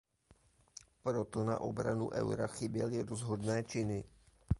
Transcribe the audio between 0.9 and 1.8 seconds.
Proto na